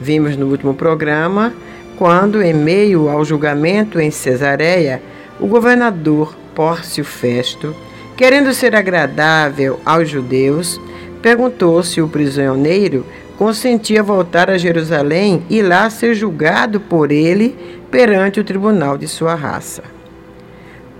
[0.00, 1.52] Vimos no último programa
[1.98, 5.02] quando, em meio ao julgamento em Cesareia,
[5.40, 7.74] o governador Pórcio Festo,
[8.16, 10.80] querendo ser agradável aos judeus,
[11.26, 13.04] perguntou se o prisioneiro
[13.36, 19.34] consentia voltar a Jerusalém e lá ser julgado por ele perante o tribunal de sua
[19.34, 19.82] raça.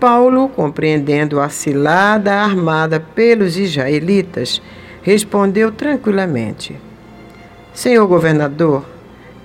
[0.01, 4.61] Paulo, compreendendo a cilada armada pelos israelitas,
[5.01, 6.75] respondeu tranquilamente:
[7.73, 8.85] Senhor governador,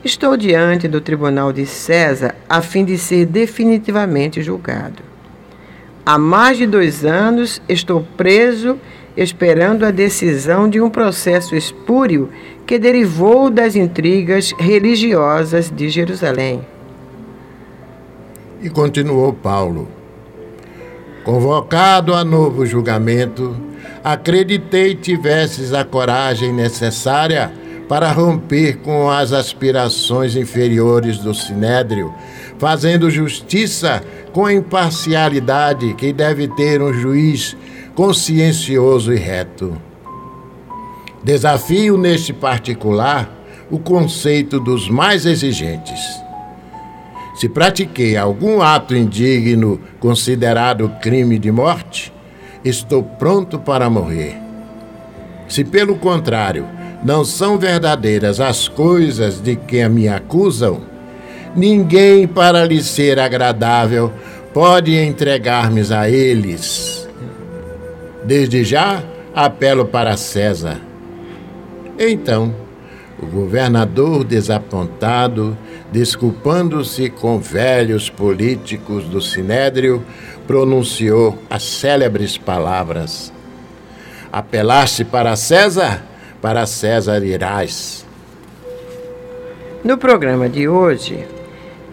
[0.03, 5.03] estou diante do tribunal de César a fim de ser definitivamente julgado.
[6.03, 8.79] Há mais de dois anos estou preso
[9.15, 12.29] esperando a decisão de um processo espúrio
[12.65, 16.61] que derivou das intrigas religiosas de Jerusalém.
[18.61, 19.87] E continuou Paulo:
[21.23, 23.55] Convocado a novo julgamento,
[24.03, 27.51] acreditei tivesses a coragem necessária
[27.87, 32.13] para romper com as aspirações inferiores do sinédrio,
[32.57, 37.57] fazendo justiça com a imparcialidade que deve ter um juiz
[38.01, 39.79] consciencioso e reto.
[41.23, 43.29] Desafio neste particular
[43.69, 45.99] o conceito dos mais exigentes.
[47.35, 52.11] Se pratiquei algum ato indigno considerado crime de morte,
[52.65, 54.35] estou pronto para morrer.
[55.47, 56.65] Se, pelo contrário,
[57.03, 60.81] não são verdadeiras as coisas de que me acusam,
[61.55, 64.11] ninguém, para lhe ser agradável,
[64.51, 67.00] pode entregar-me a eles.
[68.23, 69.03] Desde já
[69.33, 70.79] apelo para César.
[71.97, 72.53] Então,
[73.21, 75.57] o governador desapontado,
[75.91, 80.03] desculpando-se com velhos políticos do sinédrio,
[80.47, 83.31] pronunciou as célebres palavras:
[84.31, 86.03] Apelaste para César,
[86.41, 88.05] para César irás.
[89.83, 91.25] No programa de hoje,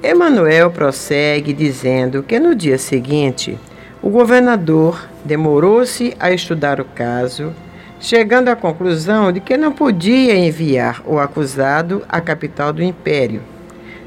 [0.03, 3.59] Emanuel prossegue dizendo que no dia seguinte
[4.03, 7.53] o governador demorou-se a estudar o caso,
[8.01, 13.43] chegando à conclusão de que não podia enviar o acusado à capital do império,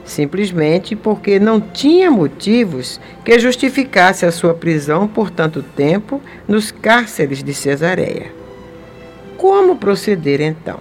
[0.04, 7.44] simplesmente porque não tinha motivos que justificasse a sua prisão por tanto tempo nos cárceres
[7.44, 8.34] de Cesareia.
[9.38, 10.80] Como proceder então?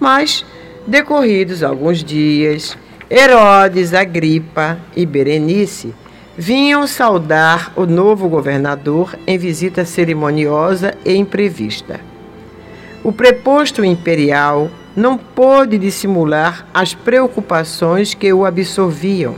[0.00, 0.44] Mas,
[0.84, 2.76] decorridos alguns dias,
[3.08, 5.94] Herodes, Agripa e Berenice
[6.36, 12.00] vinham saudar o novo governador em visita cerimoniosa e imprevista.
[13.04, 19.34] O preposto imperial não pôde dissimular as preocupações que o absorviam.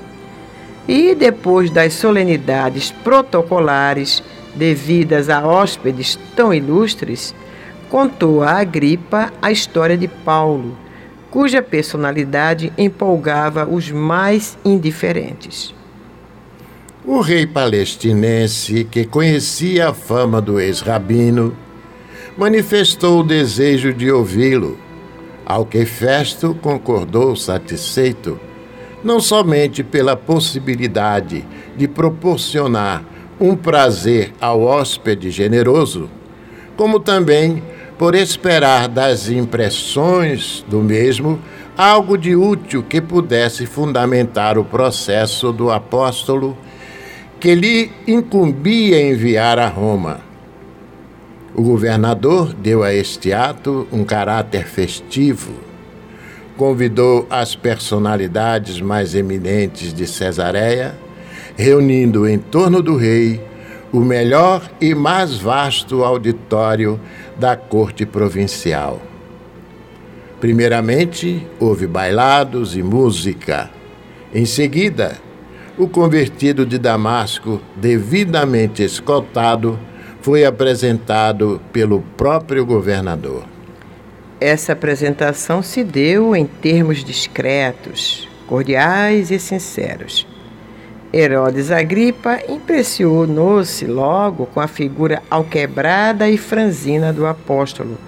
[0.87, 4.22] E depois das solenidades protocolares
[4.55, 7.34] devidas a hóspedes tão ilustres,
[7.88, 10.76] contou a Agripa a história de Paulo,
[11.30, 15.74] cuja personalidade empolgava os mais indiferentes.
[17.07, 21.55] O rei palestinense, que conhecia a fama do ex-rabino,
[22.34, 24.78] manifestou o desejo de ouvi-lo,
[25.44, 28.40] ao que Festo concordou satisfeito,
[29.05, 31.44] não somente pela possibilidade
[31.76, 33.05] de proporcionar
[33.38, 36.09] um prazer ao hóspede generoso,
[36.74, 37.62] como também
[37.98, 41.38] por esperar das impressões do mesmo
[41.76, 46.57] algo de útil que pudesse fundamentar o processo do apóstolo
[47.45, 50.20] que lhe incumbia enviar a Roma.
[51.55, 55.53] O governador deu a este ato um caráter festivo.
[56.57, 60.95] Convidou as personalidades mais eminentes de Cesareia,
[61.55, 63.42] reunindo em torno do rei
[63.92, 66.99] o melhor e mais vasto auditório
[67.38, 69.03] da corte provincial.
[70.40, 73.70] Primeiramente, houve bailados e música.
[74.34, 75.18] Em seguida,
[75.77, 79.79] o convertido de Damasco, devidamente escoltado,
[80.20, 83.45] foi apresentado pelo próprio governador.
[84.41, 90.27] Essa apresentação se deu em termos discretos, cordiais e sinceros.
[91.12, 97.99] Herodes Agripa impressionou-se logo com a figura alquebrada e franzina do apóstolo,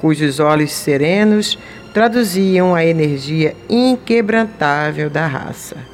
[0.00, 1.58] cujos olhos serenos
[1.92, 5.93] traduziam a energia inquebrantável da raça.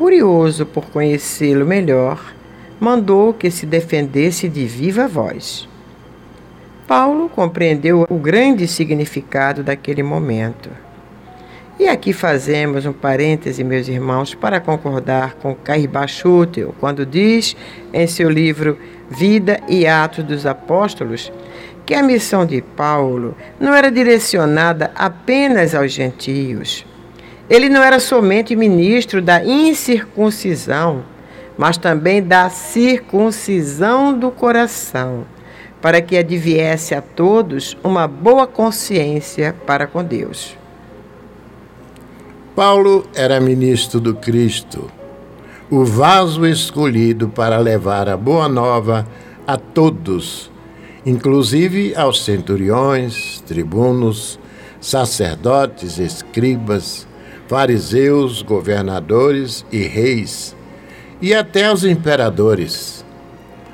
[0.00, 2.32] Curioso por conhecê-lo melhor,
[2.80, 5.68] mandou que se defendesse de viva voz.
[6.88, 10.70] Paulo compreendeu o grande significado daquele momento.
[11.78, 17.54] E aqui fazemos um parêntese, meus irmãos, para concordar com Cair Bachutel, quando diz
[17.92, 18.78] em seu livro
[19.10, 21.30] Vida e Atos dos Apóstolos
[21.84, 26.86] que a missão de Paulo não era direcionada apenas aos gentios.
[27.50, 31.02] Ele não era somente ministro da incircuncisão,
[31.58, 35.24] mas também da circuncisão do coração,
[35.82, 40.56] para que adviesse a todos uma boa consciência para com Deus.
[42.54, 44.88] Paulo era ministro do Cristo,
[45.68, 49.04] o vaso escolhido para levar a boa nova
[49.44, 50.52] a todos,
[51.04, 54.38] inclusive aos centuriões, tribunos,
[54.80, 57.08] sacerdotes, escribas,
[57.50, 60.54] fariseus, governadores e reis
[61.20, 63.04] e até aos imperadores.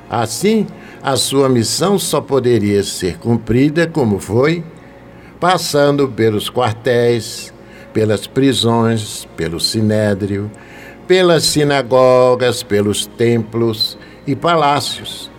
[0.09, 0.65] Assim,
[1.03, 4.63] a sua missão só poderia ser cumprida como foi,
[5.39, 7.53] passando pelos quartéis,
[7.93, 10.49] pelas prisões, pelo sinédrio,
[11.07, 15.29] pelas sinagogas, pelos templos e palácios,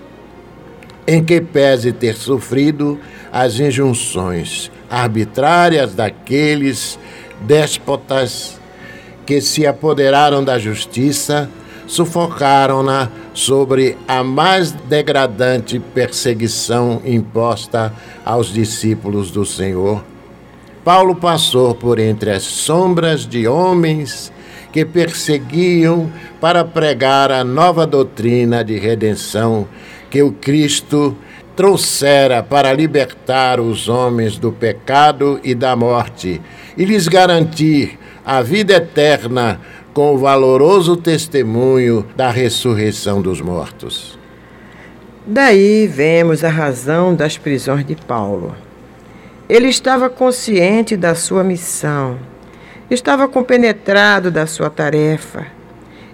[1.08, 3.00] em que pese ter sofrido
[3.32, 6.98] as injunções arbitrárias daqueles
[7.40, 8.60] déspotas
[9.26, 11.50] que se apoderaram da justiça
[11.86, 17.92] sufocaram-na sobre a mais degradante perseguição imposta
[18.24, 20.04] aos discípulos do Senhor.
[20.84, 24.32] Paulo passou por entre as sombras de homens
[24.72, 26.10] que perseguiam
[26.40, 29.66] para pregar a nova doutrina de redenção
[30.10, 31.16] que o Cristo
[31.56, 36.40] trouxera para libertar os homens do pecado e da morte
[36.78, 39.60] e lhes garantir a vida eterna
[39.92, 44.16] com o valoroso testemunho da ressurreição dos mortos.
[45.26, 48.54] Daí vemos a razão das prisões de Paulo.
[49.48, 52.16] Ele estava consciente da sua missão,
[52.88, 55.46] estava compenetrado da sua tarefa.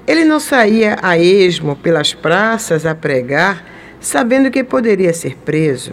[0.07, 3.65] Ele não saía a esmo pelas praças a pregar,
[4.01, 5.93] sabendo que poderia ser preso.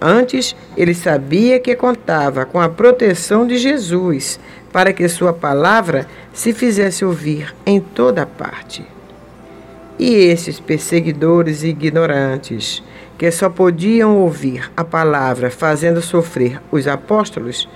[0.00, 4.40] Antes, ele sabia que contava com a proteção de Jesus
[4.72, 8.84] para que sua palavra se fizesse ouvir em toda parte.
[9.98, 12.82] E esses perseguidores ignorantes,
[13.18, 17.68] que só podiam ouvir a palavra fazendo sofrer os apóstolos,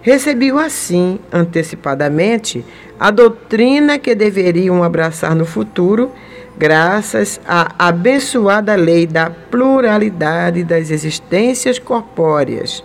[0.00, 2.64] recebiam assim, antecipadamente,
[3.00, 6.12] a doutrina que deveriam abraçar no futuro,
[6.56, 12.82] graças à abençoada lei da pluralidade das existências corpóreas,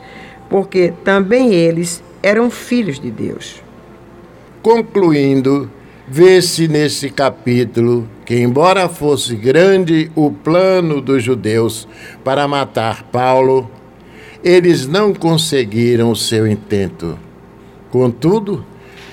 [0.49, 3.61] porque também eles eram filhos de Deus.
[4.61, 5.69] Concluindo,
[6.07, 11.87] vê-se nesse capítulo que, embora fosse grande o plano dos judeus
[12.23, 13.69] para matar Paulo,
[14.43, 17.17] eles não conseguiram o seu intento.
[17.91, 18.65] Contudo,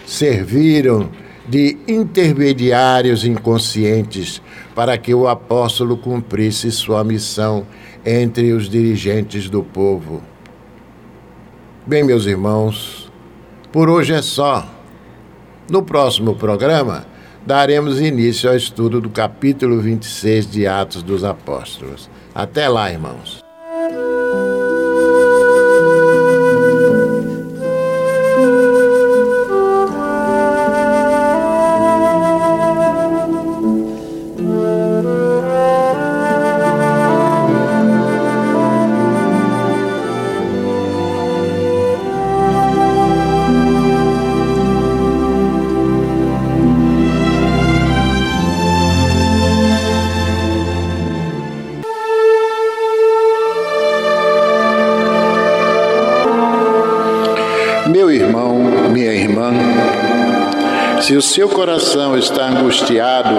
[0.04, 1.08] serviram
[1.48, 4.42] de intermediários inconscientes
[4.74, 7.66] para que o apóstolo cumprisse sua missão
[8.04, 10.22] entre os dirigentes do povo.
[11.86, 13.10] Bem, meus irmãos,
[13.70, 14.66] por hoje é só.
[15.70, 17.06] No próximo programa,
[17.44, 22.10] daremos início ao estudo do capítulo 26 de Atos dos Apóstolos.
[22.34, 23.45] Até lá, irmãos.
[61.06, 63.30] Se o seu coração está angustiado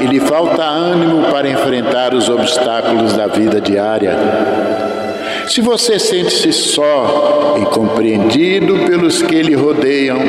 [0.00, 4.16] e lhe falta ânimo para enfrentar os obstáculos da vida diária,
[5.48, 10.20] se você sente-se só e compreendido pelos que lhe rodeiam,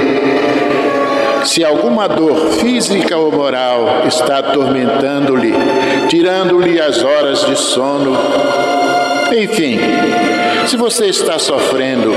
[1.46, 5.54] se alguma dor física ou moral está atormentando-lhe,
[6.10, 8.18] tirando-lhe as horas de sono,
[9.38, 9.78] enfim,
[10.66, 12.12] se você está sofrendo,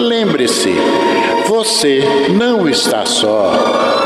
[0.00, 0.74] lembre-se,
[1.46, 4.05] você não está só.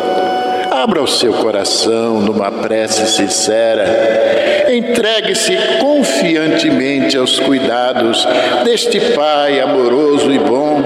[0.81, 4.65] Abra o seu coração numa prece sincera.
[4.67, 8.27] Entregue-se confiantemente aos cuidados
[8.65, 10.81] deste Pai amoroso e bom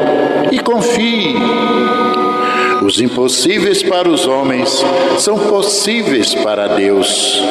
[0.52, 1.38] e confie.
[2.84, 4.84] Os impossíveis para os homens
[5.18, 7.41] são possíveis para Deus.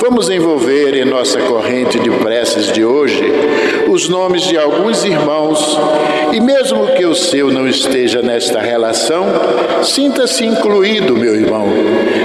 [0.00, 3.22] Vamos envolver em nossa corrente de preces de hoje
[3.90, 5.76] os nomes de alguns irmãos
[6.32, 9.26] e, mesmo que o seu não esteja nesta relação,
[9.82, 11.66] sinta-se incluído, meu irmão,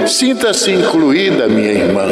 [0.06, 2.06] sinta-se incluída, minha irmã.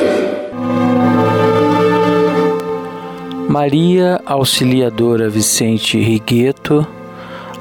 [3.49, 6.85] Maria Auxiliadora Vicente Rigueto,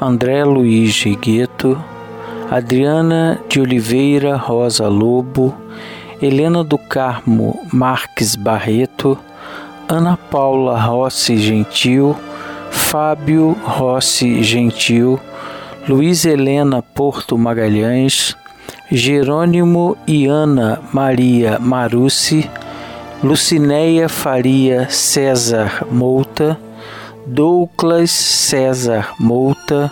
[0.01, 1.79] André Luiz Rigueto,
[2.49, 5.55] Adriana de Oliveira Rosa Lobo,
[6.19, 9.15] Helena do Carmo Marques Barreto,
[9.93, 12.15] Ana Paula Rossi Gentil,
[12.71, 15.19] Fábio Rossi Gentil,
[15.87, 18.35] Luiz Helena Porto Magalhães,
[18.91, 22.49] Jerônimo e Ana Maria Marucci,
[23.23, 26.57] Lucinéia Faria César Mouta,
[27.27, 29.91] Douglas César Mouta,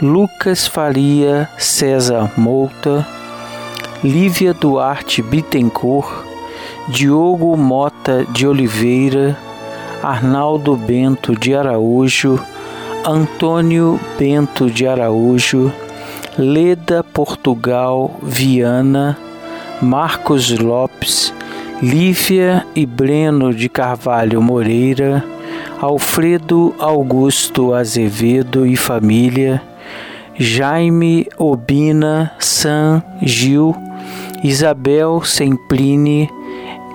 [0.00, 3.06] Lucas Faria César Mouta,
[4.02, 6.31] Lívia Duarte Bittencourt,
[6.88, 9.38] Diogo Mota de Oliveira,
[10.02, 12.40] Arnaldo Bento de Araújo,
[13.04, 15.72] Antônio Bento de Araújo,
[16.36, 19.16] Leda Portugal Viana,
[19.80, 21.32] Marcos Lopes,
[21.80, 25.24] Lívia e Breno de Carvalho Moreira,
[25.80, 29.62] Alfredo Augusto Azevedo e família,
[30.34, 33.74] Jaime Obina San Gil,
[34.42, 36.28] Isabel Sempline,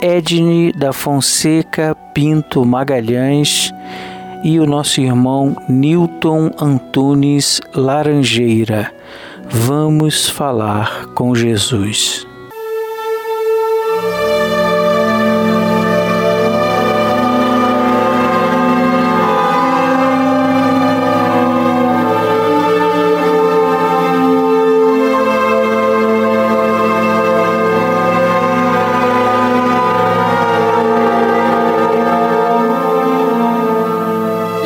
[0.02, 3.74] Edne da Fonseca Pinto Magalhães
[4.44, 8.94] e o nosso irmão Newton Antunes Laranjeira.
[9.50, 12.27] Vamos falar com Jesus.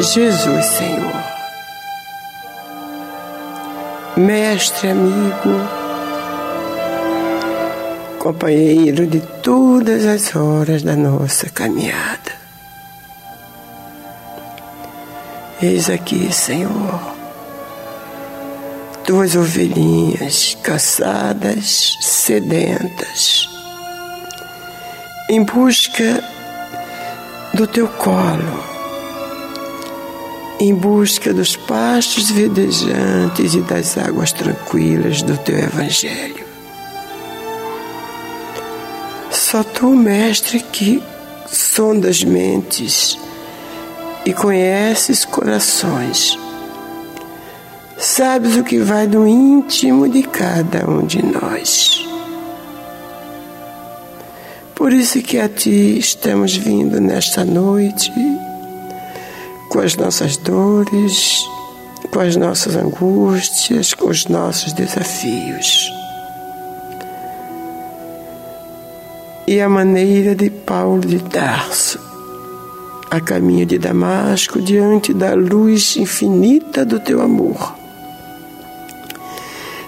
[0.02, 1.24] Jesus, Senhor.
[4.18, 5.50] Mestre, amigo,
[8.18, 12.32] companheiro de todas as horas da nossa caminhada.
[15.62, 17.00] Eis aqui, Senhor,
[19.06, 23.48] tuas ovelhinhas cansadas, sedentas,
[25.30, 26.24] em busca
[27.54, 28.71] do teu colo
[30.62, 36.46] em busca dos pastos verdejantes e das águas tranquilas do teu Evangelho.
[39.32, 41.02] Só tu, Mestre, que
[41.48, 43.18] sondas mentes
[44.24, 46.38] e conheces corações,
[47.98, 52.08] sabes o que vai do íntimo de cada um de nós.
[54.76, 58.12] Por isso que a ti estamos vindo nesta noite
[59.72, 61.44] com as nossas dores,
[62.12, 65.92] com as nossas angústias, com os nossos desafios.
[69.52, 72.00] e a maneira de Paulo de Tarso,
[73.10, 77.76] a caminho de Damasco, diante da luz infinita do teu amor.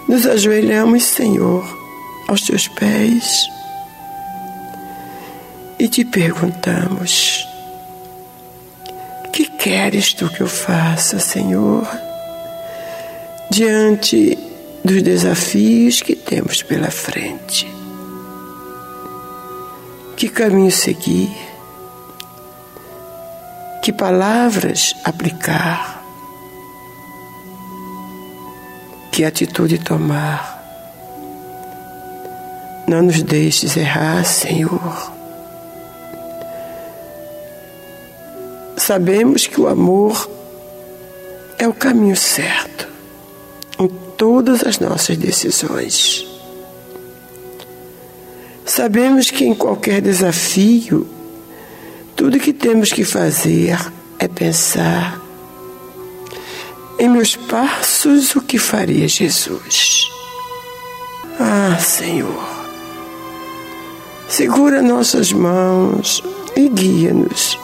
[0.06, 1.64] Nos ajoelhamos, Senhor,
[2.28, 3.48] aos teus pés
[5.80, 7.48] e te perguntamos:
[9.34, 11.88] que queres tu que eu faça, Senhor,
[13.50, 14.38] diante
[14.86, 17.68] dos desafios que temos pela frente?
[20.16, 21.36] Que caminho seguir?
[23.82, 26.04] Que palavras aplicar?
[29.12, 30.62] Que atitude tomar?
[32.88, 35.13] Não nos deixes errar, Senhor.
[38.94, 40.30] Sabemos que o amor
[41.58, 42.88] é o caminho certo
[43.80, 46.24] em todas as nossas decisões.
[48.64, 51.08] Sabemos que em qualquer desafio,
[52.16, 53.76] tudo que temos que fazer
[54.20, 55.20] é pensar
[57.00, 60.08] em meus passos o que faria Jesus.
[61.40, 62.48] Ah, Senhor,
[64.30, 66.24] segura nossas mãos
[66.56, 67.63] e guia-nos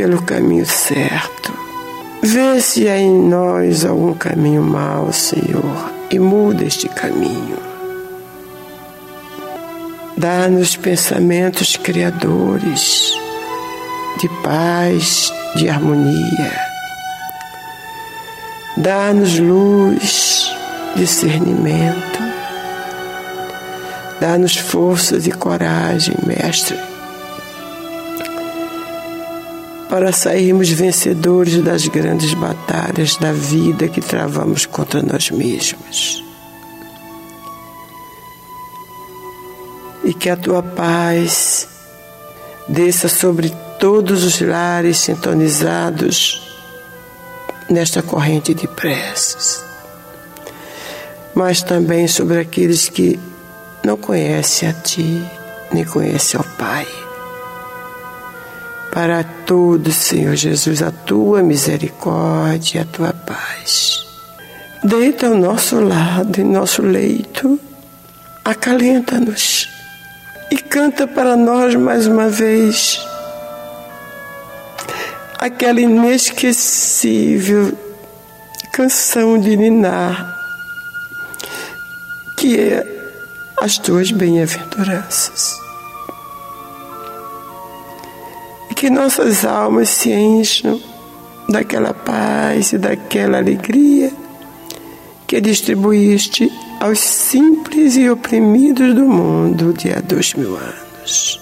[0.00, 1.52] pelo caminho certo.
[2.22, 7.58] Vê se há em nós algum caminho mau, Senhor, e muda este caminho.
[10.16, 13.12] Dá-nos pensamentos criadores,
[14.18, 16.52] de paz, de harmonia.
[18.78, 20.50] Dá-nos luz,
[20.96, 22.20] discernimento.
[24.18, 26.89] Dá-nos forças e coragem, Mestre,
[29.90, 36.30] para sairmos vencedores das grandes batalhas da vida que travamos contra nós mesmos.
[40.10, 41.68] e que a tua paz
[42.68, 46.42] desça sobre todos os lares sintonizados
[47.68, 49.62] nesta corrente de preces,
[51.34, 53.18] mas também sobre aqueles que
[53.84, 55.24] não conhecem a Ti,
[55.72, 56.99] nem conhecem ao Pai.
[58.92, 64.04] Para todos, Senhor Jesus, a tua misericórdia, a tua paz.
[64.82, 67.60] Deita ao nosso lado, em nosso leito,
[68.44, 69.68] acalenta-nos
[70.50, 72.98] e canta para nós mais uma vez
[75.38, 77.76] aquela inesquecível
[78.72, 80.34] canção de Niná,
[82.38, 82.86] que é
[83.60, 85.59] as tuas bem-aventuranças.
[88.80, 90.80] Que nossas almas se encham
[91.50, 94.10] daquela paz e daquela alegria
[95.26, 96.50] que distribuíste
[96.80, 101.38] aos simples e oprimidos do mundo de há dois mil anos.